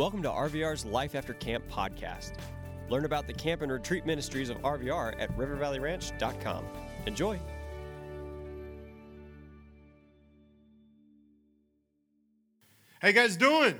[0.00, 2.32] Welcome to RVR's Life After Camp podcast.
[2.88, 6.64] Learn about the camp and retreat ministries of RVR at rivervalleyranch.com.
[7.04, 7.38] Enjoy.
[13.00, 13.78] How you guys doing?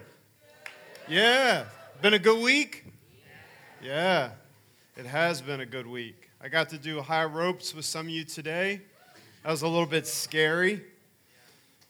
[1.09, 1.65] Yeah.
[2.03, 2.85] Been a good week?
[3.83, 4.33] Yeah.
[4.99, 6.29] It has been a good week.
[6.39, 8.83] I got to do high ropes with some of you today.
[9.43, 10.83] That was a little bit scary.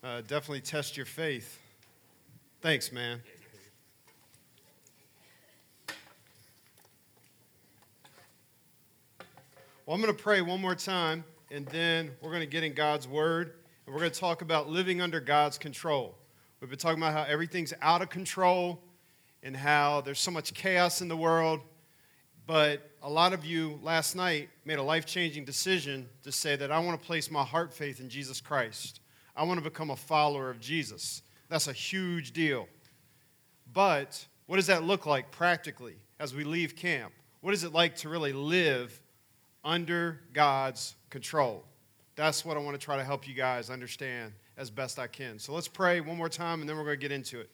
[0.05, 1.59] Uh, definitely test your faith.
[2.61, 3.23] Thanks, man.
[9.91, 12.75] Well, I'm going to pray one more time, and then we're going to get in
[12.75, 13.55] God's Word,
[13.85, 16.17] and we're going to talk about living under God's control.
[16.61, 18.81] We've been talking about how everything's out of control
[19.43, 21.59] and how there's so much chaos in the world.
[22.47, 26.71] But a lot of you last night made a life changing decision to say that
[26.71, 29.01] I want to place my heart faith in Jesus Christ.
[29.35, 31.23] I want to become a follower of Jesus.
[31.49, 32.69] That's a huge deal.
[33.73, 37.13] But what does that look like practically as we leave camp?
[37.41, 39.01] What is it like to really live
[39.65, 41.65] under God's control?
[42.17, 45.39] That's what I want to try to help you guys understand as best I can.
[45.39, 47.51] So let's pray one more time and then we're going to get into it.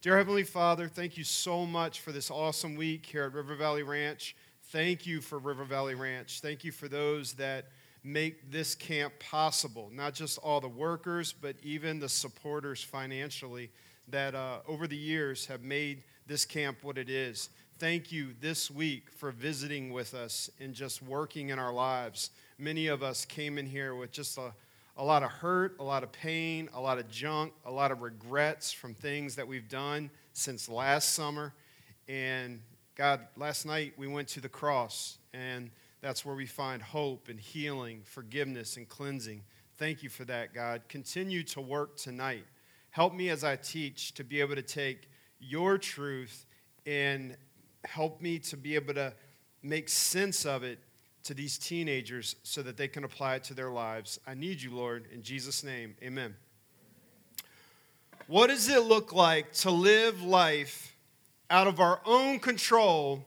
[0.00, 3.82] Dear Heavenly Father, thank you so much for this awesome week here at River Valley
[3.82, 4.36] Ranch.
[4.66, 6.40] Thank you for River Valley Ranch.
[6.40, 7.66] Thank you for those that
[8.04, 13.70] make this camp possible, not just all the workers, but even the supporters financially
[14.06, 17.50] that uh, over the years have made this camp what it is.
[17.78, 22.30] Thank you this week for visiting with us and just working in our lives.
[22.58, 24.52] Many of us came in here with just a
[24.98, 28.02] a lot of hurt, a lot of pain, a lot of junk, a lot of
[28.02, 31.54] regrets from things that we've done since last summer.
[32.08, 32.60] And
[32.96, 37.38] God, last night we went to the cross, and that's where we find hope and
[37.38, 39.42] healing, forgiveness and cleansing.
[39.76, 40.82] Thank you for that, God.
[40.88, 42.44] Continue to work tonight.
[42.90, 46.44] Help me as I teach to be able to take your truth
[46.84, 47.36] and
[47.84, 49.12] help me to be able to
[49.62, 50.78] make sense of it
[51.24, 54.18] to these teenagers so that they can apply it to their lives.
[54.26, 55.94] I need you, Lord, in Jesus' name.
[56.02, 56.34] Amen.
[58.26, 60.96] What does it look like to live life
[61.50, 63.24] out of our own control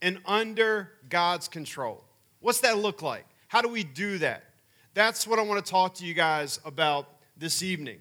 [0.00, 2.04] and under God's control?
[2.40, 3.26] What's that look like?
[3.48, 4.44] How do we do that?
[4.94, 7.98] That's what I want to talk to you guys about this evening.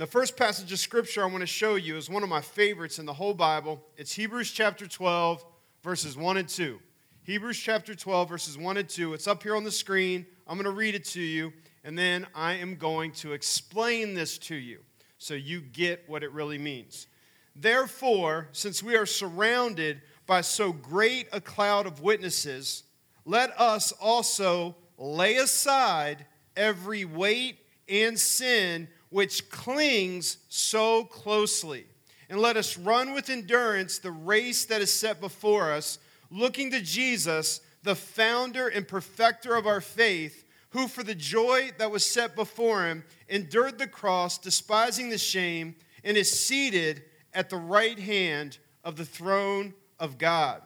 [0.00, 2.40] And the first passage of scripture I want to show you is one of my
[2.40, 3.82] favorites in the whole Bible.
[3.98, 5.44] It's Hebrews chapter 12,
[5.82, 6.80] verses 1 and 2.
[7.24, 9.12] Hebrews chapter 12, verses 1 and 2.
[9.12, 10.24] It's up here on the screen.
[10.46, 11.52] I'm going to read it to you,
[11.84, 14.78] and then I am going to explain this to you
[15.18, 17.06] so you get what it really means.
[17.54, 22.84] Therefore, since we are surrounded by so great a cloud of witnesses,
[23.26, 26.24] let us also lay aside
[26.56, 31.84] every weight and sin which clings so closely.
[32.28, 35.98] And let us run with endurance the race that is set before us
[36.30, 41.90] looking to Jesus, the founder and perfecter of our faith, who for the joy that
[41.90, 47.02] was set before him endured the cross, despising the shame, and is seated
[47.34, 50.62] at the right hand of the throne of God.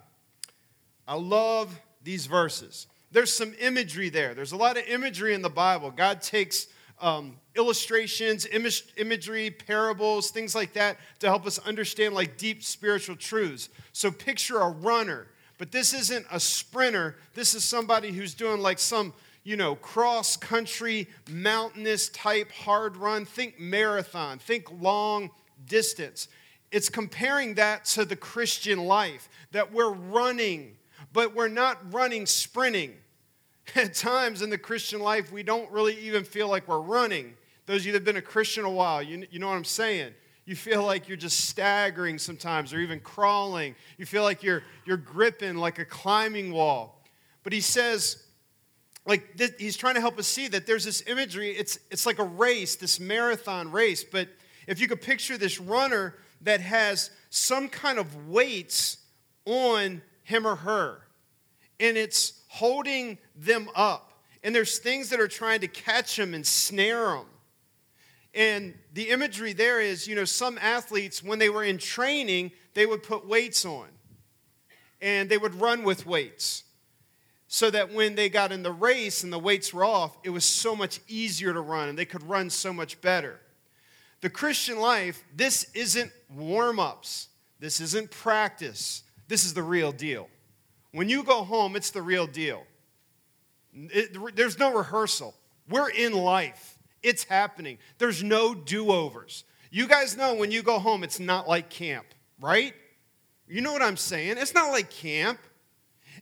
[1.09, 2.87] I love these verses.
[3.11, 4.35] There's some imagery there.
[4.35, 5.91] There's a lot of imagery in the Bible.
[5.91, 6.67] God takes
[7.01, 13.17] um, illustrations, image, imagery, parables, things like that to help us understand like deep spiritual
[13.17, 13.69] truths.
[13.93, 15.29] So picture a runner
[15.59, 17.17] but this isn't a sprinter.
[17.35, 19.13] This is somebody who's doing like some,
[19.45, 23.25] you know, cross country, mountainous type hard run.
[23.25, 25.31] Think marathon, think long
[25.67, 26.29] distance.
[26.73, 30.77] It's comparing that to the Christian life that we're running,
[31.13, 32.95] but we're not running sprinting.
[33.75, 37.35] At times in the Christian life, we don't really even feel like we're running.
[37.67, 39.65] Those of you that have been a Christian a while, you, you know what I'm
[39.65, 40.13] saying.
[40.45, 43.75] You feel like you're just staggering sometimes or even crawling.
[43.97, 47.03] You feel like you're, you're gripping like a climbing wall.
[47.43, 48.23] But he says,
[49.07, 51.51] like, this, he's trying to help us see that there's this imagery.
[51.51, 54.05] It's, it's like a race, this marathon race.
[54.05, 54.29] But
[54.67, 58.99] if you could picture this runner that has some kind of weights
[59.47, 61.01] on him or her,
[61.81, 64.13] and it's holding them up.
[64.45, 67.27] And there's things that are trying to catch them and snare them.
[68.33, 72.87] And the imagery there is, you know, some athletes, when they were in training, they
[72.87, 73.89] would put weights on
[75.01, 76.63] and they would run with weights
[77.49, 80.45] so that when they got in the race and the weights were off, it was
[80.45, 83.41] so much easier to run and they could run so much better.
[84.21, 87.29] The Christian life, this isn't warm ups,
[87.59, 90.29] this isn't practice, this is the real deal.
[90.95, 92.63] When you go home, it's the real deal.
[93.75, 95.35] It, there's no rehearsal.
[95.69, 96.79] We're in life.
[97.03, 97.79] It's happening.
[97.99, 99.43] There's no do overs.
[99.73, 102.07] You guys know when you go home, it's not like camp,
[102.41, 102.75] right?
[103.49, 104.37] You know what I'm saying?
[104.39, 105.41] It's not like camp.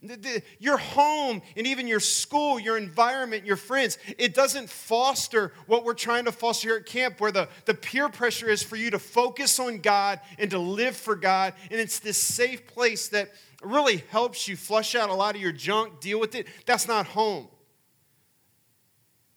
[0.02, 5.52] The, the, your home and even your school, your environment, your friends, it doesn't foster
[5.66, 8.76] what we're trying to foster here at camp, where the, the peer pressure is for
[8.76, 11.52] you to focus on God and to live for God.
[11.70, 13.30] And it's this safe place that
[13.62, 16.46] really helps you flush out a lot of your junk, deal with it.
[16.66, 17.48] That's not home.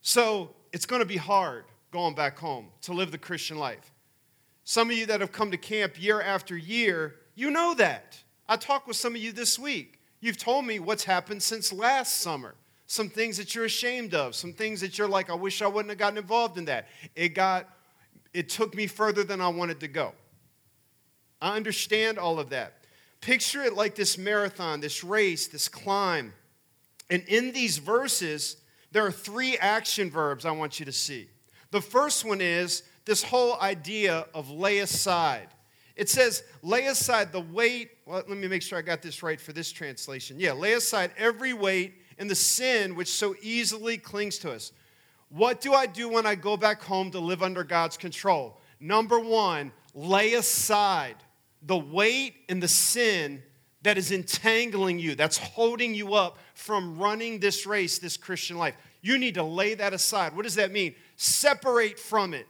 [0.01, 3.93] So it's going to be hard going back home to live the Christian life.
[4.63, 8.21] Some of you that have come to camp year after year, you know that.
[8.47, 9.99] I talked with some of you this week.
[10.19, 12.55] You've told me what's happened since last summer.
[12.87, 15.89] Some things that you're ashamed of, some things that you're like, I wish I wouldn't
[15.89, 16.87] have gotten involved in that.
[17.15, 17.67] It got,
[18.33, 20.13] it took me further than I wanted to go.
[21.41, 22.84] I understand all of that.
[23.25, 26.31] Picture it like this marathon, this race, this climb.
[27.09, 28.57] And in these verses,
[28.91, 31.27] there are three action verbs I want you to see.
[31.71, 35.47] The first one is this whole idea of lay aside.
[35.95, 37.89] It says, lay aside the weight.
[38.05, 40.39] Well, let me make sure I got this right for this translation.
[40.39, 44.71] Yeah, lay aside every weight and the sin which so easily clings to us.
[45.29, 48.61] What do I do when I go back home to live under God's control?
[48.79, 51.15] Number one, lay aside
[51.65, 53.43] the weight and the sin
[53.81, 58.75] that is entangling you, that's holding you up from running this race, this Christian life.
[59.01, 60.35] You need to lay that aside.
[60.35, 60.95] What does that mean?
[61.15, 62.47] Separate from it.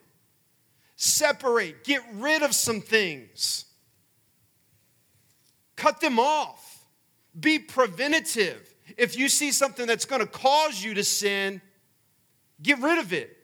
[0.95, 3.65] Separate, get rid of some things,
[5.75, 6.85] cut them off,
[7.37, 8.73] be preventative.
[8.97, 11.61] If you see something that's going to cause you to sin,
[12.61, 13.35] get rid of it.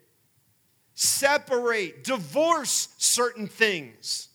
[0.94, 4.30] Separate, divorce certain things.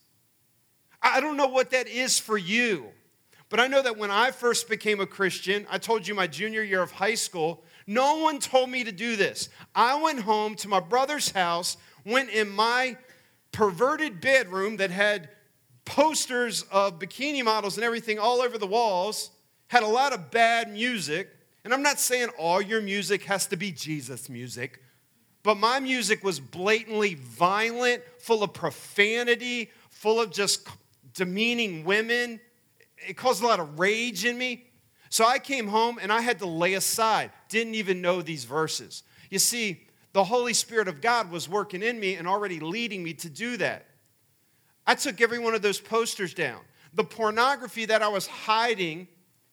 [1.15, 2.87] I don't know what that is for you,
[3.49, 6.63] but I know that when I first became a Christian, I told you my junior
[6.63, 9.49] year of high school, no one told me to do this.
[9.75, 12.97] I went home to my brother's house, went in my
[13.53, 15.29] perverted bedroom that had
[15.85, 19.31] posters of bikini models and everything all over the walls,
[19.69, 21.31] had a lot of bad music.
[21.65, 24.83] And I'm not saying all your music has to be Jesus music,
[25.45, 30.67] but my music was blatantly violent, full of profanity, full of just
[31.17, 32.41] demeaning women.
[32.97, 34.67] It caused a lot of rage in me.
[35.09, 39.03] So I came home and I had to lay aside, didn't even know these verses.
[39.31, 39.83] You see,
[40.13, 43.57] the Holy Spirit of God was working in me and already leading me to do
[43.59, 43.87] that.
[44.87, 46.61] I took every one of those posters down.
[46.95, 49.09] The pornography that I was hiding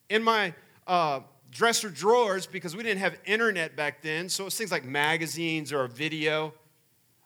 [0.08, 0.54] in my
[0.86, 1.20] uh,
[1.50, 5.72] dresser drawers because we didn't have internet back then, so it was things like magazines
[5.72, 6.54] or a video.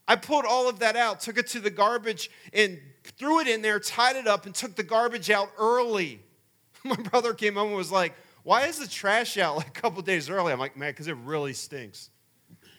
[0.07, 2.81] I pulled all of that out, took it to the garbage, and
[3.13, 6.21] threw it in there, tied it up, and took the garbage out early.
[6.85, 10.03] My brother came home and was like, Why is the trash out like a couple
[10.03, 10.53] days early?
[10.53, 12.11] I'm like, Man, because it really stinks.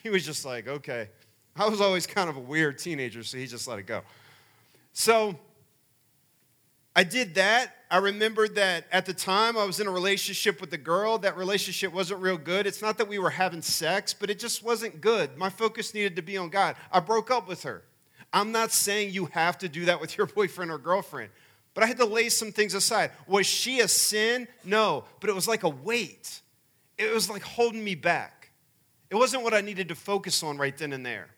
[0.04, 1.10] He was just like, okay.
[1.56, 4.02] I was always kind of a weird teenager, so he just let it go.
[4.94, 5.38] So
[6.96, 7.76] I did that.
[7.92, 11.18] I remembered that at the time I was in a relationship with a girl.
[11.18, 12.68] That relationship wasn't real good.
[12.68, 15.38] It's not that we were having sex, but it just wasn't good.
[15.38, 16.76] My focus needed to be on God.
[16.92, 17.84] I broke up with her.
[18.31, 21.31] I'm not saying you have to do that with your boyfriend or girlfriend,
[21.74, 23.12] but I had to lay some things aside.
[23.28, 24.48] Was she a sin?
[24.64, 26.42] No, but it was like a weight.
[26.98, 28.52] It was like holding me back.
[29.10, 31.30] It wasn't what I needed to focus on right then and there.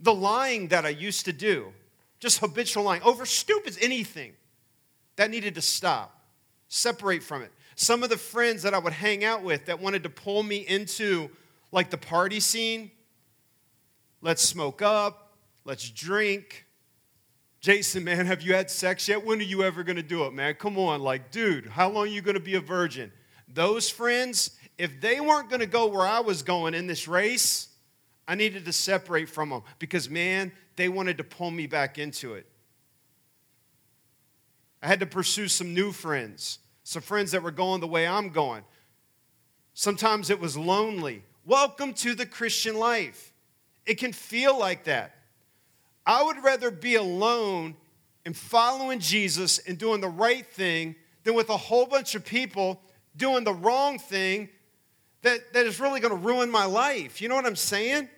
[0.00, 1.72] The lying that I used to do,
[2.18, 4.32] just habitual lying over stupid anything,
[5.16, 6.12] that needed to stop.
[6.68, 7.52] Separate from it.
[7.74, 10.58] Some of the friends that I would hang out with that wanted to pull me
[10.66, 11.30] into
[11.72, 12.90] like the party scene,
[14.22, 15.25] let's smoke up,
[15.66, 16.64] let's drink.
[17.60, 19.26] Jason, man, have you had sex yet?
[19.26, 20.54] When are you ever going to do it, man?
[20.54, 23.12] Come on, like, dude, how long are you going to be a virgin?
[23.52, 27.68] Those friends, if they weren't going to go where I was going in this race,
[28.28, 32.34] I needed to separate from them because, man, they wanted to pull me back into
[32.34, 32.46] it.
[34.80, 38.28] I had to pursue some new friends, some friends that were going the way I'm
[38.28, 38.62] going.
[39.74, 41.24] Sometimes it was lonely.
[41.44, 43.32] Welcome to the Christian life.
[43.84, 45.16] It can feel like that.
[46.06, 47.74] I would rather be alone
[48.24, 50.94] and following Jesus and doing the right thing
[51.24, 52.80] than with a whole bunch of people
[53.16, 54.48] doing the wrong thing
[55.22, 57.20] that, that is really going to ruin my life.
[57.20, 58.08] You know what I'm saying?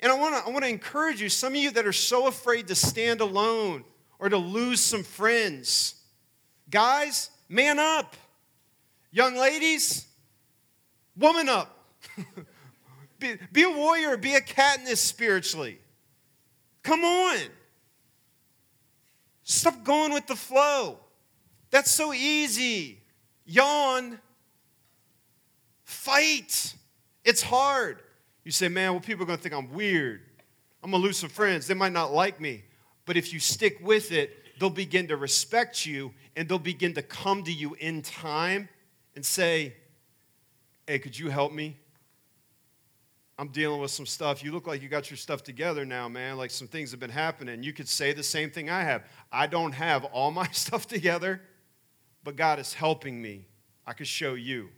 [0.00, 2.26] And I want to I want to encourage you, some of you that are so
[2.26, 3.84] afraid to stand alone
[4.18, 5.94] or to lose some friends.
[6.70, 8.16] Guys, man up.
[9.10, 10.06] Young ladies,
[11.16, 11.88] woman up.
[13.18, 15.78] be, be a warrior, be a Katniss spiritually.
[16.84, 17.38] Come on.
[19.42, 21.00] Stop going with the flow.
[21.70, 23.00] That's so easy.
[23.44, 24.20] Yawn.
[25.82, 26.74] Fight.
[27.24, 28.00] It's hard.
[28.44, 30.20] You say, man, well, people are going to think I'm weird.
[30.82, 31.66] I'm going to lose some friends.
[31.66, 32.62] They might not like me.
[33.06, 37.02] But if you stick with it, they'll begin to respect you and they'll begin to
[37.02, 38.68] come to you in time
[39.16, 39.74] and say,
[40.86, 41.78] Hey, could you help me?
[43.38, 44.44] I'm dealing with some stuff.
[44.44, 46.36] You look like you got your stuff together now, man.
[46.36, 47.62] Like some things have been happening.
[47.62, 49.04] You could say the same thing I have.
[49.32, 51.40] I don't have all my stuff together,
[52.22, 53.46] but God is helping me.
[53.86, 54.68] I could show you.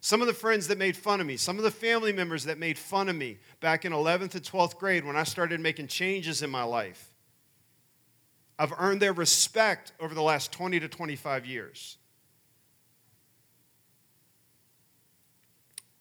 [0.00, 2.58] Some of the friends that made fun of me, some of the family members that
[2.58, 6.42] made fun of me back in 11th and 12th grade when I started making changes
[6.42, 7.14] in my life,
[8.58, 11.96] I've earned their respect over the last 20 to 25 years.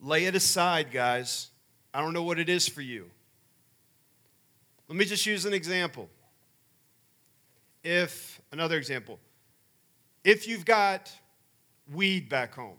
[0.01, 1.49] Lay it aside, guys.
[1.93, 3.09] I don't know what it is for you.
[4.87, 6.09] Let me just use an example.
[7.83, 9.19] If, another example,
[10.23, 11.11] if you've got
[11.91, 12.77] weed back home,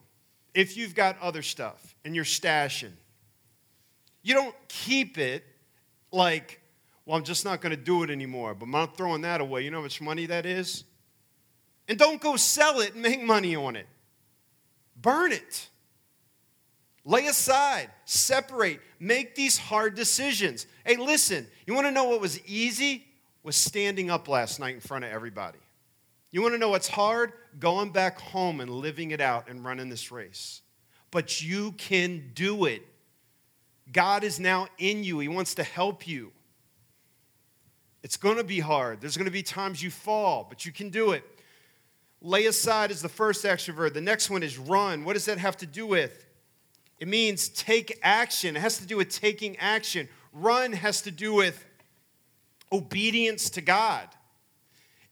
[0.55, 2.93] if you've got other stuff and you're stashing,
[4.23, 5.45] you don't keep it
[6.11, 6.61] like,
[7.05, 9.63] well, I'm just not going to do it anymore, but I'm not throwing that away.
[9.63, 10.85] You know how much money that is?
[11.89, 13.87] And don't go sell it and make money on it.
[14.97, 15.69] Burn it.
[17.05, 20.67] Lay aside, separate, make these hard decisions.
[20.85, 23.05] Hey, listen, you want to know what was easy?
[23.43, 25.59] Was standing up last night in front of everybody.
[26.31, 27.33] You want to know what's hard?
[27.61, 30.63] Going back home and living it out and running this race.
[31.11, 32.83] But you can do it.
[33.93, 36.33] God is now in you, He wants to help you.
[38.03, 39.01] It's going to be hard.
[39.01, 41.25] There's going to be times you fall, but you can do it.
[42.21, 43.93] Lay aside is the first action verb.
[43.93, 45.05] The next one is run.
[45.05, 46.24] What does that have to do with?
[47.05, 48.57] It means take action.
[48.57, 50.09] It has to do with taking action.
[50.33, 51.63] Run has to do with
[52.73, 54.09] obedience to God.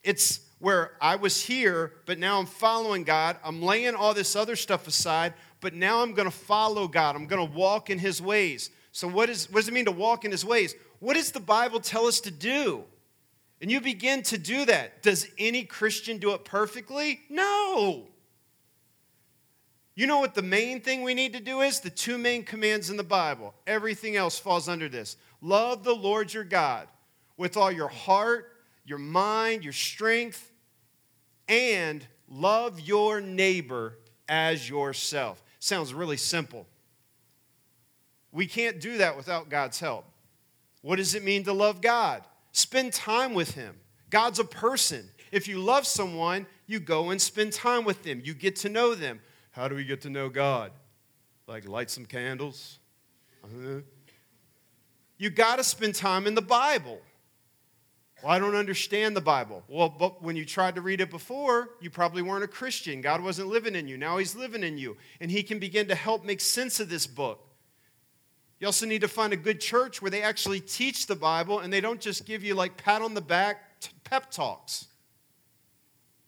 [0.02, 3.36] It's where I was here, but now I'm following God.
[3.44, 7.14] I'm laying all this other stuff aside, but now I'm going to follow God.
[7.14, 8.70] I'm going to walk in His ways.
[8.92, 10.74] So, what, is, what does it mean to walk in His ways?
[10.98, 12.84] What does the Bible tell us to do?
[13.60, 15.02] And you begin to do that.
[15.02, 17.20] Does any Christian do it perfectly?
[17.28, 18.06] No.
[19.94, 21.80] You know what the main thing we need to do is?
[21.80, 23.54] The two main commands in the Bible.
[23.66, 25.16] Everything else falls under this.
[25.40, 26.88] Love the Lord your God
[27.36, 28.52] with all your heart,
[28.84, 30.50] your mind, your strength,
[31.48, 35.42] and love your neighbor as yourself.
[35.58, 36.66] Sounds really simple.
[38.32, 40.06] We can't do that without God's help.
[40.80, 42.22] What does it mean to love God?
[42.52, 43.76] Spend time with Him.
[44.08, 45.08] God's a person.
[45.30, 48.94] If you love someone, you go and spend time with them, you get to know
[48.94, 49.20] them.
[49.52, 50.72] How do we get to know God?
[51.46, 52.78] Like light some candles?
[53.44, 53.80] Uh-huh.
[55.18, 57.00] You got to spend time in the Bible.
[58.22, 59.62] Well, I don't understand the Bible.
[59.68, 63.00] Well, but when you tried to read it before, you probably weren't a Christian.
[63.00, 63.96] God wasn't living in you.
[63.96, 64.96] Now He's living in you.
[65.20, 67.46] And He can begin to help make sense of this book.
[68.58, 71.72] You also need to find a good church where they actually teach the Bible and
[71.72, 74.86] they don't just give you like pat on the back pep talks.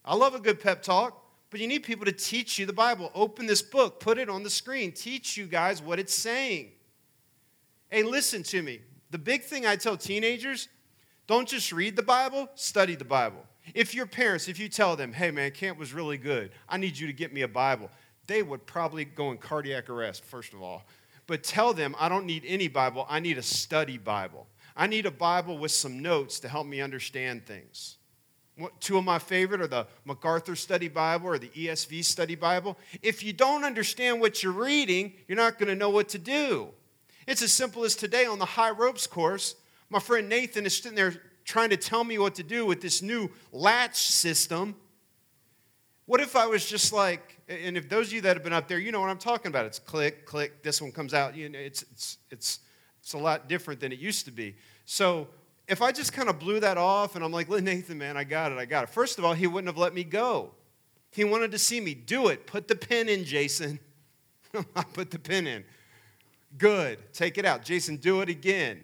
[0.05, 1.24] I love a good pep talk.
[1.55, 3.13] But you need people to teach you the Bible.
[3.15, 6.73] Open this book, put it on the screen, teach you guys what it's saying.
[7.89, 8.81] Hey, listen to me.
[9.13, 10.69] The big thing I tell teenagers
[11.29, 13.47] don't just read the Bible, study the Bible.
[13.73, 16.99] If your parents, if you tell them, hey man, camp was really good, I need
[16.99, 17.89] you to get me a Bible,
[18.27, 20.83] they would probably go in cardiac arrest, first of all.
[21.29, 24.49] But tell them, I don't need any Bible, I need a study Bible.
[24.77, 27.99] I need a Bible with some notes to help me understand things.
[28.79, 32.79] Two of my favorite are the MacArthur Study Bible or the ESV Study Bible.
[33.03, 36.69] If you don't understand what you're reading, you're not going to know what to do.
[37.27, 39.57] It's as simple as today on the high ropes course.
[39.91, 43.03] My friend Nathan is sitting there trying to tell me what to do with this
[43.03, 44.77] new latch system.
[46.07, 48.69] What if I was just like, and if those of you that have been up
[48.69, 49.67] there, you know what I'm talking about.
[49.67, 51.35] It's click, click, this one comes out.
[51.35, 52.61] You know, it's, it's, it's,
[53.01, 54.55] it's a lot different than it used to be.
[54.85, 55.29] So
[55.67, 58.53] if I just kind of blew that off and I'm like, Nathan, man, I got
[58.53, 58.91] it, I got it.
[58.91, 60.51] First of all, he wouldn't have let me go.
[61.11, 62.47] He wanted to see me do it.
[62.47, 63.79] Put the pin in, Jason.
[64.77, 65.65] I put the pin in.
[66.59, 66.99] Good.
[67.13, 67.65] Take it out.
[67.65, 68.83] Jason, do it again.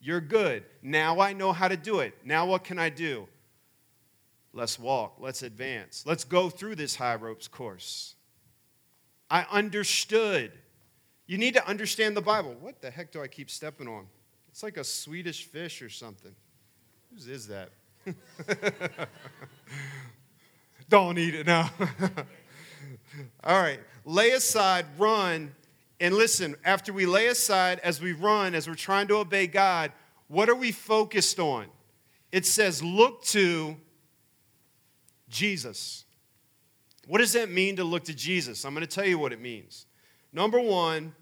[0.00, 0.64] You're good.
[0.82, 2.14] Now I know how to do it.
[2.24, 3.28] Now what can I do?
[4.52, 5.16] Let's walk.
[5.18, 6.04] Let's advance.
[6.04, 8.16] Let's go through this high ropes course.
[9.30, 10.52] I understood.
[11.26, 12.54] You need to understand the Bible.
[12.60, 14.06] What the heck do I keep stepping on?
[14.52, 16.34] It's like a Swedish fish or something.
[17.10, 17.70] Whose is that?
[20.88, 21.70] Don't eat it now.
[23.44, 23.80] All right.
[24.04, 25.54] Lay aside, run,
[26.00, 26.54] and listen.
[26.64, 29.90] After we lay aside, as we run, as we're trying to obey God,
[30.28, 31.66] what are we focused on?
[32.30, 33.76] It says, look to
[35.30, 36.04] Jesus.
[37.06, 38.64] What does that mean to look to Jesus?
[38.64, 39.86] I'm going to tell you what it means.
[40.32, 41.14] Number one,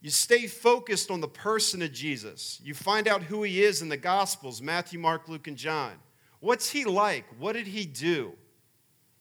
[0.00, 2.60] you stay focused on the person of Jesus.
[2.62, 5.92] You find out who he is in the Gospels Matthew, Mark, Luke, and John.
[6.40, 7.24] What's he like?
[7.38, 8.32] What did he do?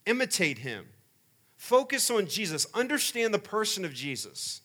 [0.05, 0.85] Imitate him.
[1.55, 2.67] Focus on Jesus.
[2.73, 4.61] Understand the person of Jesus.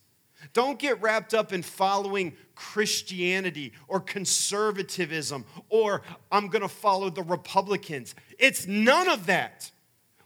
[0.53, 6.03] Don't get wrapped up in following Christianity or conservatism or
[6.33, 8.15] I'm going to follow the Republicans.
[8.39, 9.71] It's none of that.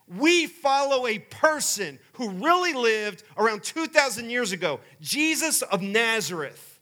[0.06, 6.78] We follow a person who really lived around 2,000 years ago, Jesus of Nazareth,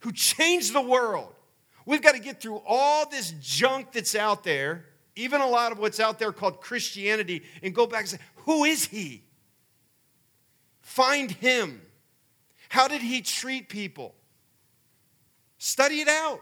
[0.00, 1.32] who changed the world.
[1.86, 5.78] We've got to get through all this junk that's out there, even a lot of
[5.78, 9.22] what's out there called Christianity, and go back and say, Who is he?
[10.80, 11.80] Find him.
[12.68, 14.14] How did he treat people?
[15.58, 16.40] Study it out.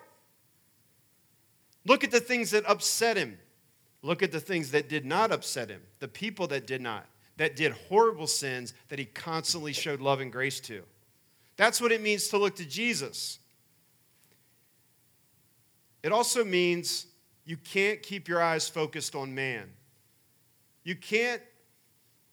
[1.84, 3.38] Look at the things that upset him.
[4.06, 7.06] Look at the things that did not upset him, the people that did not,
[7.38, 10.84] that did horrible sins that he constantly showed love and grace to.
[11.56, 13.40] That's what it means to look to Jesus.
[16.04, 17.06] It also means
[17.44, 19.70] you can't keep your eyes focused on man.
[20.84, 21.42] You can't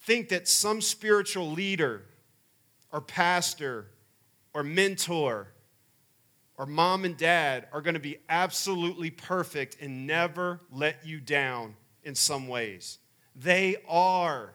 [0.01, 2.03] think that some spiritual leader
[2.91, 3.87] or pastor
[4.53, 5.47] or mentor
[6.57, 11.75] or mom and dad are going to be absolutely perfect and never let you down
[12.03, 12.99] in some ways.
[13.35, 14.53] They are.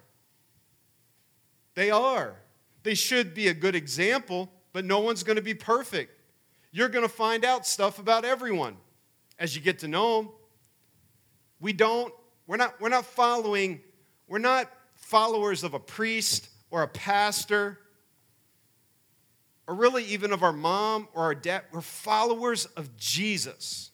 [1.74, 2.36] They are.
[2.82, 6.12] They should be a good example, but no one's going to be perfect.
[6.70, 8.76] You're going to find out stuff about everyone
[9.38, 10.30] as you get to know them.
[11.60, 12.12] We don't,
[12.46, 13.80] we're not, we're not following,
[14.28, 17.78] we're not followers of a priest or a pastor
[19.68, 21.62] or really even of our mom or our dad.
[21.70, 23.90] We're followers of Jesus.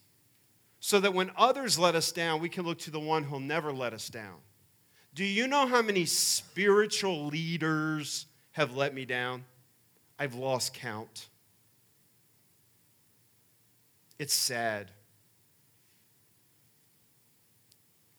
[0.79, 3.73] So that when others let us down, we can look to the one who'll never
[3.73, 4.37] let us down.
[5.15, 9.45] Do you know how many spiritual leaders have let me down?
[10.19, 11.29] I've lost count.
[14.19, 14.93] It's sad.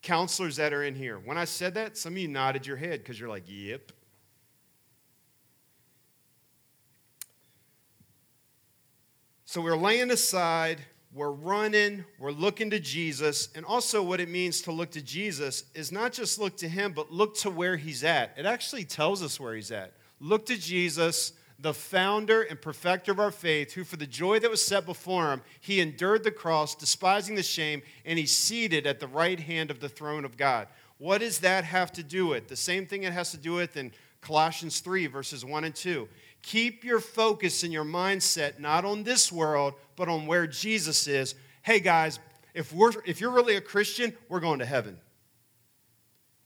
[0.02, 3.00] Counselors that are in here, when I said that, some of you nodded your head
[3.00, 3.92] because you're like, yep.
[9.56, 10.82] So we're laying aside,
[11.14, 13.48] we're running, we're looking to Jesus.
[13.56, 16.92] And also, what it means to look to Jesus is not just look to him,
[16.92, 18.34] but look to where he's at.
[18.36, 19.94] It actually tells us where he's at.
[20.20, 24.52] Look to Jesus, the founder and perfecter of our faith, who for the joy that
[24.52, 29.00] was set before him, he endured the cross, despising the shame, and he's seated at
[29.00, 30.68] the right hand of the throne of God.
[30.98, 32.50] What does that have to do with?
[32.50, 36.10] The same thing it has to do with in Colossians 3, verses 1 and 2.
[36.46, 41.34] Keep your focus and your mindset not on this world, but on where Jesus is.
[41.64, 42.20] Hey, guys,
[42.54, 45.00] if, we're, if you're really a Christian, we're going to heaven.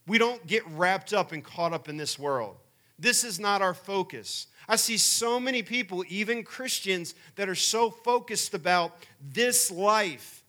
[0.06, 2.56] We don't get wrapped up and caught up in this world.
[2.98, 4.46] This is not our focus.
[4.66, 10.42] I see so many people, even Christians, that are so focused about this life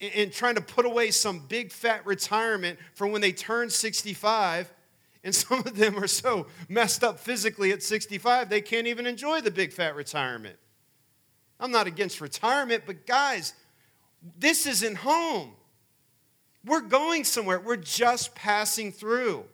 [0.00, 4.72] and trying to put away some big fat retirement for when they turn 65
[5.26, 9.40] and some of them are so messed up physically at 65, they can't even enjoy
[9.40, 10.56] the big fat retirement.
[11.58, 13.52] I'm not against retirement, but guys,
[14.38, 15.50] this isn't home.
[16.64, 19.44] We're going somewhere, we're just passing through.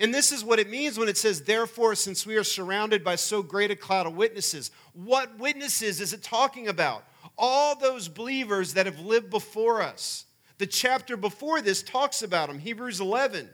[0.00, 3.14] And this is what it means when it says, therefore, since we are surrounded by
[3.14, 4.72] so great a cloud of witnesses.
[4.92, 7.04] What witnesses is it talking about?
[7.38, 10.24] All those believers that have lived before us.
[10.58, 13.48] The chapter before this talks about them, Hebrews 11.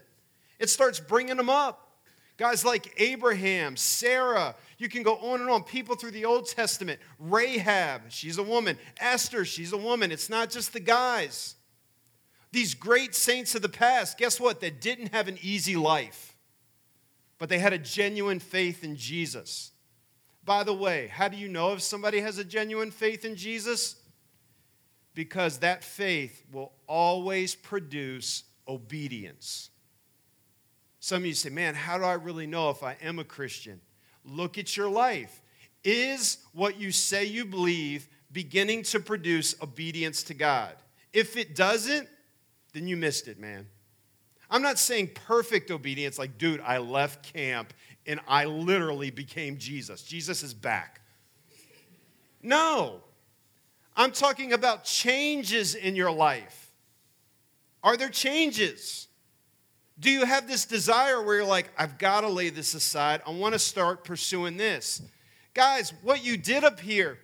[0.59, 1.85] It starts bringing them up.
[2.37, 5.63] Guys like Abraham, Sarah, you can go on and on.
[5.63, 7.01] People through the Old Testament.
[7.19, 8.77] Rahab, she's a woman.
[8.99, 10.11] Esther, she's a woman.
[10.11, 11.55] It's not just the guys.
[12.51, 14.59] These great saints of the past, guess what?
[14.59, 16.35] They didn't have an easy life,
[17.37, 19.71] but they had a genuine faith in Jesus.
[20.45, 23.97] By the way, how do you know if somebody has a genuine faith in Jesus?
[25.13, 29.69] Because that faith will always produce obedience.
[30.99, 33.79] Some of you say, man, how do I really know if I am a Christian?
[34.25, 35.41] Look at your life.
[35.83, 40.75] Is what you say you believe beginning to produce obedience to God?
[41.13, 42.07] If it doesn't,
[42.73, 43.67] then you missed it, man.
[44.51, 47.73] I'm not saying perfect obedience, like, dude, I left camp
[48.05, 50.01] and I literally became Jesus.
[50.01, 51.01] Jesus is back.
[52.41, 53.01] No.
[53.95, 56.71] I'm talking about changes in your life.
[57.83, 59.08] Are there changes?
[59.99, 63.21] Do you have this desire where you're like, I've got to lay this aside?
[63.27, 65.01] I want to start pursuing this.
[65.53, 67.19] Guys, what you did up here,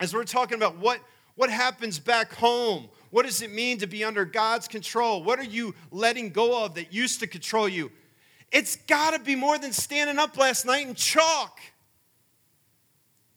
[0.00, 0.98] as we're talking about what,
[1.36, 5.22] what happens back home, what does it mean to be under God's control?
[5.22, 7.92] What are you letting go of that used to control you?
[8.50, 11.60] It's got to be more than standing up last night and chalk.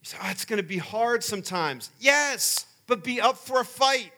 [0.02, 1.92] You say, oh, it's going to be hard sometimes.
[2.00, 4.12] Yes, but be up for a fight.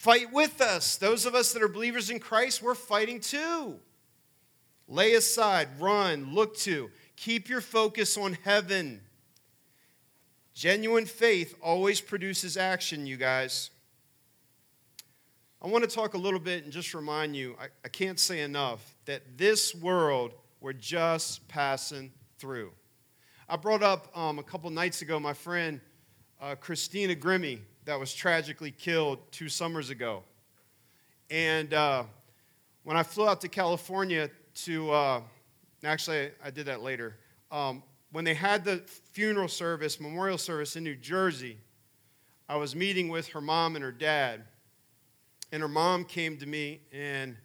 [0.00, 0.96] Fight with us.
[0.96, 3.78] Those of us that are believers in Christ, we're fighting too.
[4.88, 6.90] Lay aside, run, look to.
[7.16, 9.02] Keep your focus on heaven.
[10.54, 13.68] Genuine faith always produces action, you guys.
[15.60, 18.40] I want to talk a little bit and just remind you I, I can't say
[18.40, 20.32] enough that this world
[20.62, 22.72] we're just passing through.
[23.50, 25.78] I brought up um, a couple nights ago my friend
[26.40, 27.60] uh, Christina Grimmie
[27.90, 30.22] that was tragically killed two summers ago.
[31.28, 32.04] And uh,
[32.84, 34.30] when I flew out to California
[34.66, 35.20] to, uh,
[35.82, 37.16] actually, I did that later.
[37.50, 41.56] Um, when they had the funeral service, memorial service in New Jersey,
[42.48, 44.44] I was meeting with her mom and her dad.
[45.50, 47.36] And her mom came to me and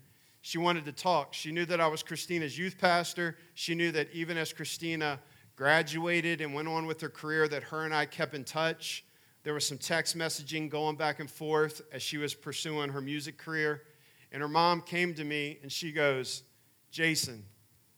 [0.42, 1.34] she wanted to talk.
[1.34, 3.36] She knew that I was Christina's youth pastor.
[3.56, 5.20] She knew that even as Christina
[5.56, 9.04] graduated and went on with her career, that her and I kept in touch.
[9.46, 13.38] There was some text messaging going back and forth as she was pursuing her music
[13.38, 13.84] career.
[14.32, 16.42] And her mom came to me and she goes,
[16.90, 17.46] Jason,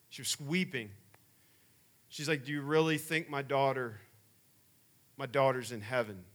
[0.10, 0.90] she was weeping.
[2.10, 4.02] She's like, Do you really think my daughter,
[5.16, 6.26] my daughter's in heaven?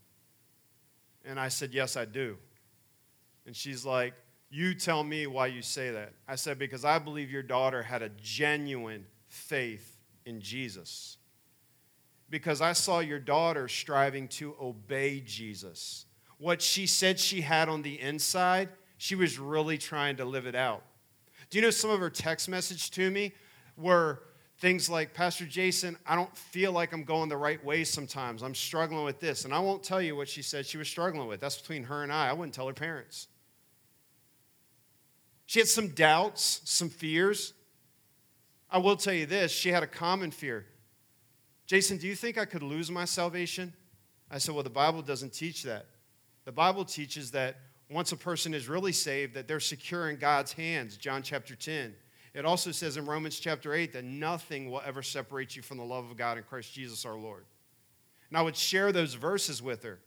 [1.26, 2.38] And I said, Yes, I do.
[3.44, 4.14] And she's like,
[4.48, 6.14] you tell me why you say that.
[6.26, 11.18] I said, Because I believe your daughter had a genuine faith in Jesus.
[12.32, 16.06] Because I saw your daughter striving to obey Jesus.
[16.38, 20.54] What she said she had on the inside, she was really trying to live it
[20.54, 20.82] out.
[21.50, 23.32] Do you know some of her text message to me
[23.76, 24.22] were
[24.60, 28.42] things like, Pastor Jason, I don't feel like I'm going the right way sometimes.
[28.42, 29.44] I'm struggling with this.
[29.44, 31.38] And I won't tell you what she said she was struggling with.
[31.38, 32.30] That's between her and I.
[32.30, 33.28] I wouldn't tell her parents.
[35.44, 37.52] She had some doubts, some fears.
[38.70, 40.64] I will tell you this she had a common fear.
[41.72, 43.72] Jason, do you think I could lose my salvation?
[44.30, 45.86] I said, Well, the Bible doesn't teach that.
[46.44, 47.56] The Bible teaches that
[47.88, 51.94] once a person is really saved, that they're secure in God's hands, John chapter 10.
[52.34, 55.82] It also says in Romans chapter 8 that nothing will ever separate you from the
[55.82, 57.46] love of God in Christ Jesus our Lord.
[58.28, 59.98] And I would share those verses with her.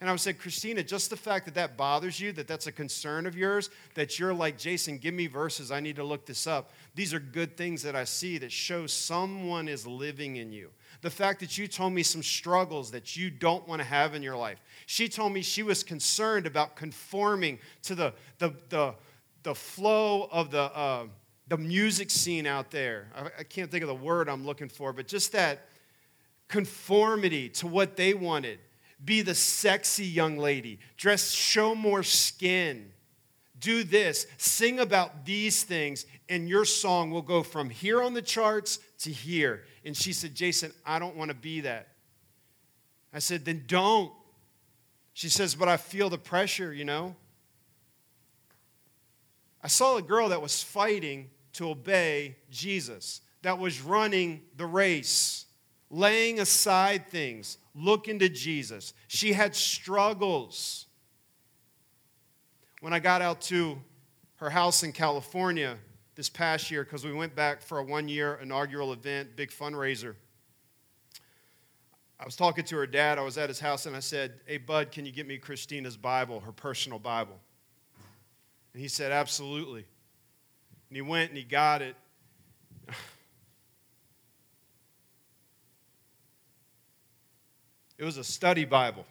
[0.00, 2.72] And I would say, Christina, just the fact that that bothers you, that that's a
[2.72, 5.70] concern of yours, that you're like, Jason, give me verses.
[5.70, 6.70] I need to look this up.
[6.94, 10.70] These are good things that I see that show someone is living in you.
[11.02, 14.22] The fact that you told me some struggles that you don't want to have in
[14.22, 14.62] your life.
[14.86, 18.94] She told me she was concerned about conforming to the, the, the,
[19.42, 21.04] the flow of the, uh,
[21.48, 23.08] the music scene out there.
[23.14, 25.66] I, I can't think of the word I'm looking for, but just that
[26.48, 28.60] conformity to what they wanted
[29.04, 30.78] be the sexy young lady.
[30.96, 32.92] Dress, show more skin.
[33.58, 34.26] Do this.
[34.38, 39.10] Sing about these things, and your song will go from here on the charts to
[39.10, 39.64] here.
[39.84, 41.88] And she said, Jason, I don't want to be that.
[43.12, 44.12] I said, then don't.
[45.12, 47.16] She says, but I feel the pressure, you know.
[49.62, 55.44] I saw a girl that was fighting to obey Jesus, that was running the race,
[55.90, 58.94] laying aside things, look into Jesus.
[59.08, 60.86] She had struggles.
[62.80, 63.78] When I got out to
[64.36, 65.76] her house in California
[66.14, 70.14] this past year, because we went back for a one year inaugural event, big fundraiser,
[72.18, 73.18] I was talking to her dad.
[73.18, 75.96] I was at his house and I said, Hey, Bud, can you get me Christina's
[75.96, 77.38] Bible, her personal Bible?
[78.74, 79.86] And he said, Absolutely.
[80.90, 81.96] And he went and he got it.
[88.00, 89.04] It was a study Bible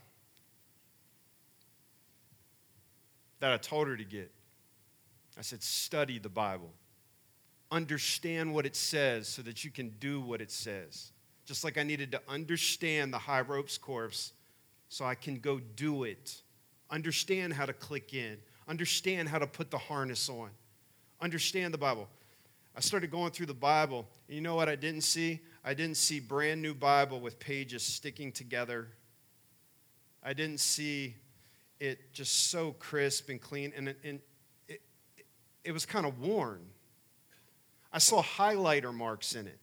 [3.39, 4.31] that I told her to get.
[5.37, 6.71] I said, study the Bible.
[7.69, 11.11] Understand what it says so that you can do what it says.
[11.45, 14.33] Just like I needed to understand the high ropes course
[14.89, 16.41] so I can go do it.
[16.89, 18.37] Understand how to click in.
[18.67, 20.49] Understand how to put the harness on.
[21.21, 22.09] Understand the Bible.
[22.75, 25.41] I started going through the Bible, and you know what I didn't see?
[25.63, 28.87] I didn't see brand new Bible with pages sticking together.
[30.23, 31.15] I didn't see
[31.79, 34.19] it just so crisp and clean, and, it, and
[34.67, 34.81] it,
[35.63, 36.61] it was kind of worn.
[37.91, 39.59] I saw highlighter marks in it.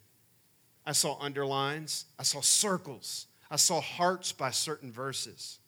[0.85, 2.06] I saw underlines.
[2.18, 3.26] I saw circles.
[3.50, 5.59] I saw hearts by certain verses.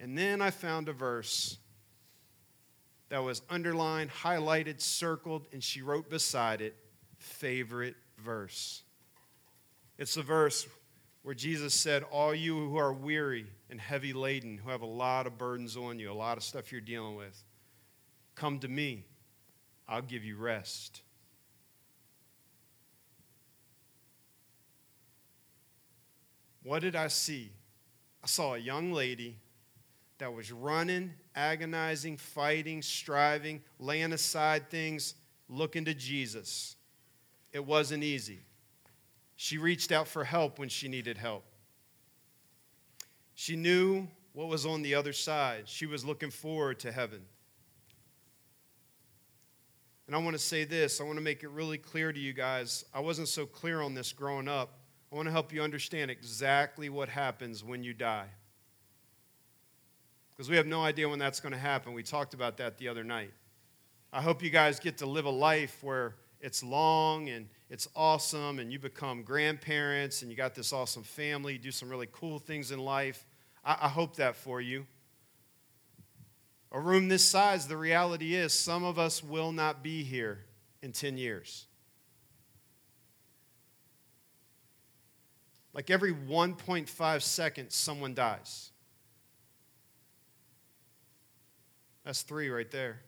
[0.00, 1.58] And then I found a verse
[3.08, 6.74] that was underlined, highlighted, circled, and she wrote beside it,
[7.18, 8.82] favorite verse.
[9.98, 10.66] It's a verse
[11.22, 15.26] where Jesus said, All you who are weary and heavy laden, who have a lot
[15.26, 17.42] of burdens on you, a lot of stuff you're dealing with,
[18.34, 19.04] come to me.
[19.88, 21.02] I'll give you rest.
[26.62, 27.52] What did I see?
[28.22, 29.36] I saw a young lady
[30.18, 35.14] that was running, agonizing, fighting, striving, laying aside things,
[35.48, 36.76] looking to Jesus.
[37.52, 38.40] It wasn't easy.
[39.44, 41.44] She reached out for help when she needed help.
[43.34, 45.64] She knew what was on the other side.
[45.66, 47.20] She was looking forward to heaven.
[50.06, 52.32] And I want to say this I want to make it really clear to you
[52.32, 52.86] guys.
[52.94, 54.78] I wasn't so clear on this growing up.
[55.12, 58.30] I want to help you understand exactly what happens when you die.
[60.34, 61.92] Because we have no idea when that's going to happen.
[61.92, 63.34] We talked about that the other night.
[64.10, 68.58] I hope you guys get to live a life where it's long and it's awesome
[68.58, 72.38] and you become grandparents and you got this awesome family, you do some really cool
[72.38, 73.24] things in life.
[73.64, 74.86] I, I hope that for you.
[76.70, 80.44] A room this size, the reality is some of us will not be here
[80.82, 81.64] in 10 years.
[85.72, 88.70] Like every 1.5 seconds, someone dies.
[92.04, 93.00] That's three right there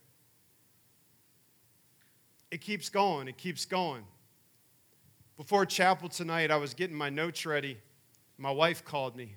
[2.51, 4.05] it keeps going, it keeps going.
[5.37, 7.79] Before chapel tonight, I was getting my notes ready.
[8.39, 9.35] My wife called me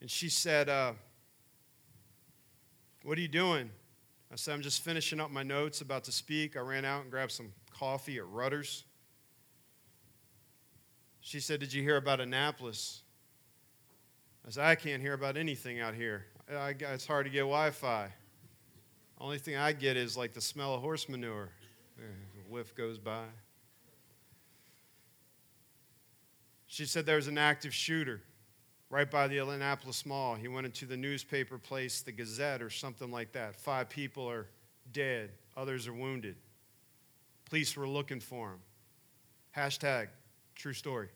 [0.00, 0.92] and she said, uh,
[3.02, 3.70] What are you doing?
[4.30, 6.56] I said, I'm just finishing up my notes, about to speak.
[6.56, 8.84] I ran out and grabbed some coffee at Rutter's.
[11.20, 13.02] She said, Did you hear about Annapolis?
[14.46, 16.26] I said, I can't hear about anything out here.
[16.50, 18.12] I, it's hard to get Wi Fi.
[19.20, 21.50] Only thing I get is like the smell of horse manure.
[21.98, 23.24] A whiff goes by.
[26.66, 28.20] She said there was an active shooter
[28.90, 30.34] right by the Annapolis Mall.
[30.34, 33.56] He went into the newspaper place, the Gazette, or something like that.
[33.56, 34.46] Five people are
[34.92, 36.36] dead, others are wounded.
[37.46, 38.58] Police were looking for him.
[39.56, 40.08] Hashtag
[40.54, 41.08] true story.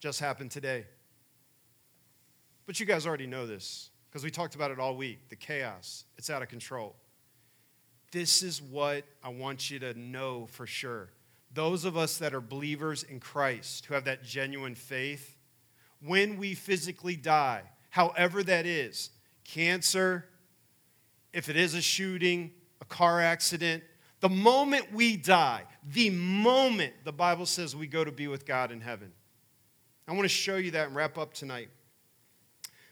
[0.00, 0.86] Just happened today.
[2.66, 6.04] But you guys already know this because we talked about it all week the chaos,
[6.18, 6.94] it's out of control.
[8.12, 11.10] This is what I want you to know for sure.
[11.52, 15.36] Those of us that are believers in Christ, who have that genuine faith,
[16.00, 19.10] when we physically die, however that is
[19.44, 20.26] cancer,
[21.32, 23.82] if it is a shooting, a car accident,
[24.20, 28.72] the moment we die, the moment the Bible says we go to be with God
[28.72, 29.12] in heaven.
[30.08, 31.68] I want to show you that and wrap up tonight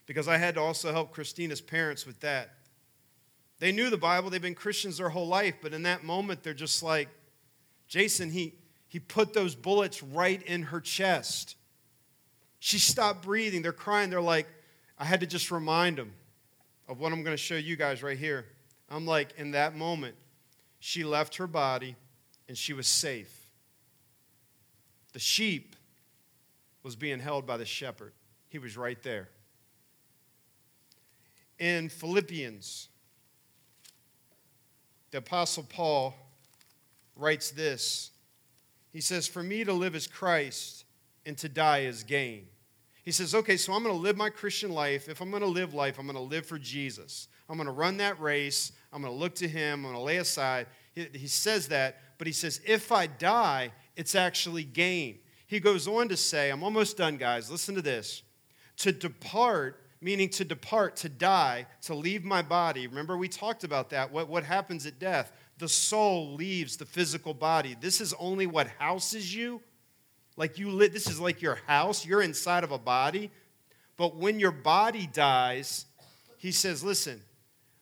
[0.06, 2.50] because I had to also help Christina's parents with that.
[3.64, 6.52] They knew the Bible, they've been Christians their whole life, but in that moment, they're
[6.52, 7.08] just like,
[7.88, 8.52] Jason, he,
[8.88, 11.56] he put those bullets right in her chest.
[12.58, 13.62] She stopped breathing.
[13.62, 14.10] They're crying.
[14.10, 14.48] They're like,
[14.98, 16.12] I had to just remind them
[16.88, 18.44] of what I'm going to show you guys right here.
[18.90, 20.16] I'm like, in that moment,
[20.78, 21.96] she left her body
[22.48, 23.48] and she was safe.
[25.14, 25.74] The sheep
[26.82, 28.12] was being held by the shepherd,
[28.50, 29.30] he was right there.
[31.58, 32.90] In Philippians
[35.14, 36.12] the Apostle Paul
[37.14, 38.10] writes this
[38.90, 40.84] He says, For me to live is Christ,
[41.24, 42.48] and to die is gain.
[43.04, 45.08] He says, Okay, so I'm going to live my Christian life.
[45.08, 47.28] If I'm going to live life, I'm going to live for Jesus.
[47.48, 48.72] I'm going to run that race.
[48.92, 49.86] I'm going to look to Him.
[49.86, 50.66] I'm going to lay aside.
[50.96, 55.20] He, he says that, but he says, If I die, it's actually gain.
[55.46, 57.52] He goes on to say, I'm almost done, guys.
[57.52, 58.24] Listen to this.
[58.78, 62.86] To depart meaning to depart, to die, to leave my body.
[62.86, 64.12] Remember, we talked about that.
[64.12, 65.32] What, what happens at death?
[65.56, 67.74] The soul leaves the physical body.
[67.80, 69.62] This is only what houses you.
[70.36, 72.04] Like you live, this is like your house.
[72.04, 73.30] You're inside of a body.
[73.96, 75.86] But when your body dies,
[76.36, 77.22] he says, listen,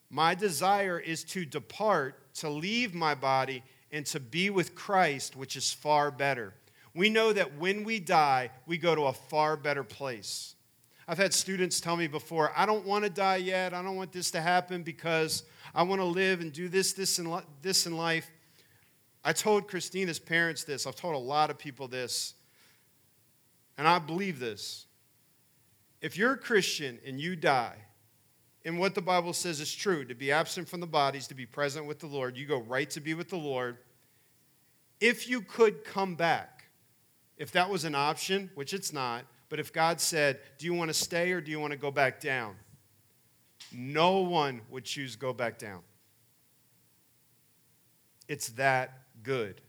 [0.08, 5.56] my desire is to depart, to leave my body, and to be with Christ, which
[5.56, 6.54] is far better.
[6.94, 10.54] We know that when we die, we go to a far better place.
[11.08, 13.74] I've had students tell me before, I don't want to die yet.
[13.74, 17.18] I don't want this to happen because I want to live and do this, this,
[17.18, 18.30] and this in life.
[19.24, 20.86] I told Christina's parents this.
[20.86, 22.34] I've told a lot of people this.
[23.78, 24.86] And I believe this.
[26.00, 27.76] If you're a Christian and you die,
[28.64, 31.46] and what the Bible says is true to be absent from the bodies, to be
[31.46, 33.78] present with the Lord, you go right to be with the Lord.
[35.00, 36.66] If you could come back,
[37.36, 40.88] if that was an option, which it's not, but if God said, Do you want
[40.88, 42.54] to stay or do you want to go back down?
[43.70, 45.82] No one would choose go back down.
[48.28, 49.60] It's that good.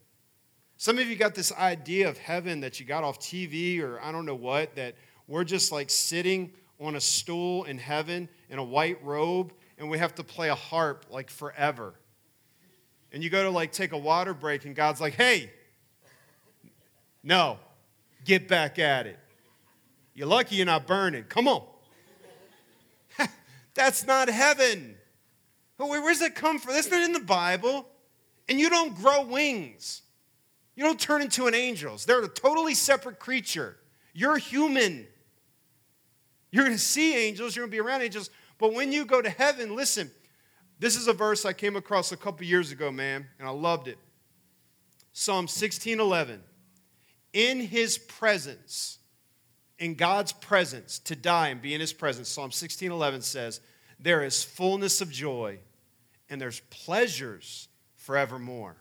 [0.77, 4.13] Some of you got this idea of heaven that you got off TV or I
[4.13, 4.95] don't know what, that
[5.27, 9.97] we're just like sitting on a stool in heaven in a white robe and we
[9.97, 11.93] have to play a harp like forever.
[13.11, 15.51] And you go to like take a water break and God's like, hey,
[17.21, 17.57] no,
[18.23, 19.19] get back at it.
[20.13, 21.23] You're lucky you're not burning.
[21.23, 21.63] Come on.
[23.73, 24.95] That's not heaven.
[25.77, 26.73] Where, where's that come from?
[26.73, 27.87] That's not in the Bible.
[28.47, 30.01] And you don't grow wings.
[30.75, 31.97] You don't turn into an angel.
[32.05, 33.77] They're a totally separate creature.
[34.13, 35.07] You're human.
[36.51, 38.29] You're going to see angels, you're going to be around angels.
[38.59, 40.11] But when you go to heaven, listen,
[40.79, 43.87] this is a verse I came across a couple years ago, man, and I loved
[43.87, 43.97] it.
[45.13, 46.39] Psalm 16:11.
[47.33, 48.99] In his presence,
[49.79, 53.59] in God's presence, to die and be in his presence, Psalm 16:11 says,
[53.99, 55.59] there is fullness of joy
[56.29, 58.75] and there's pleasures forevermore.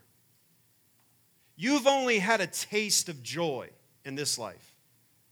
[1.57, 3.70] You've only had a taste of joy
[4.05, 4.74] in this life.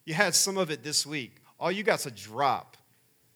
[0.04, 1.42] You had some of it this week.
[1.58, 2.76] All you got's a drop.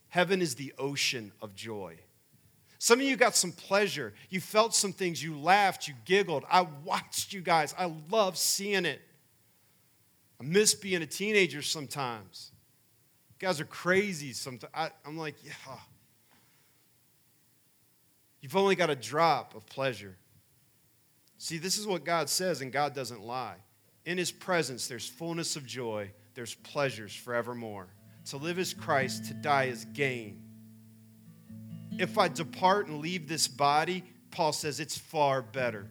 [0.09, 1.97] Heaven is the ocean of joy.
[2.79, 4.13] Some of you got some pleasure.
[4.31, 5.23] You felt some things.
[5.23, 5.89] You laughed.
[5.89, 6.45] You giggled.
[6.49, 7.75] I watched you guys.
[7.77, 9.01] I love seeing it.
[10.41, 12.51] I miss being a teenager sometimes.
[13.29, 14.73] You guys are crazy sometimes.
[14.75, 15.53] I, am like, yeah.
[18.41, 20.17] You've only got a drop of pleasure.
[21.39, 23.57] See, this is what God says, and God doesn't lie.
[24.05, 27.89] In His presence, there's fullness of joy, there's pleasures forevermore.
[28.27, 30.43] To live is Christ, to die is gain.
[31.99, 35.87] If I depart and leave this body, Paul says it's far better.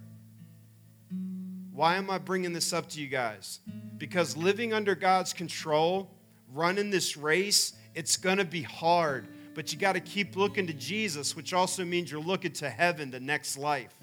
[1.74, 3.60] Why am I bringing this up to you guys?
[3.98, 6.12] Because living under God's control,
[6.54, 10.74] running this race, it's going to be hard, but you got to keep looking to
[10.74, 13.94] Jesus, which also means you're looking to heaven, the next life.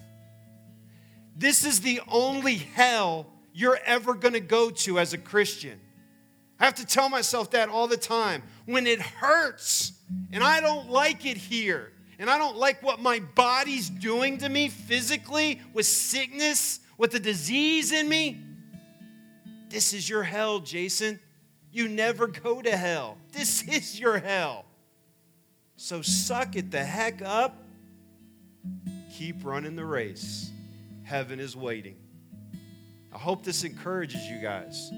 [1.37, 5.81] This is the only hell you're ever going to go to as a Christian.
[6.59, 8.43] I have to tell myself that all the time.
[8.67, 9.93] When it hurts
[10.33, 14.49] and I don't like it here, and I don't like what my body's doing to
[14.49, 18.39] me physically with sickness, with the disease in me,
[19.71, 21.19] this is your hell, Jason.
[21.73, 23.17] You never go to hell.
[23.33, 24.67] This is your hell.
[25.77, 27.57] So suck it the heck up.
[29.17, 30.51] Keep running the race.
[31.03, 31.97] Heaven is waiting.
[33.15, 34.91] I hope this encourages you guys.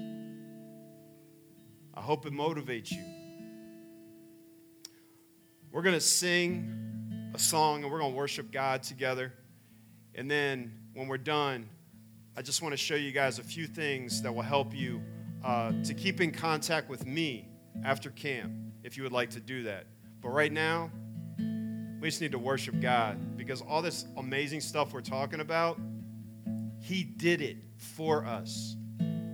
[1.93, 3.05] I hope it motivates you.
[5.71, 9.31] We're going to sing a song and we're going to worship God together.
[10.13, 11.69] And then when we're done,
[12.35, 15.03] I just want to show you guys a few things that will help you
[15.43, 17.47] uh, to keep in contact with me
[17.83, 18.51] after camp
[18.83, 19.85] if you would like to do that.
[20.19, 20.89] But right now,
[21.37, 25.79] we just need to worship God because all this amazing stuff we're talking about,
[26.79, 28.77] He did it for us.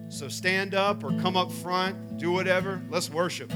[0.09, 2.81] So stand up or come up front, do whatever.
[2.89, 3.53] Let's worship.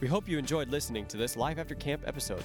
[0.00, 2.44] We hope you enjoyed listening to this Live After Camp episode.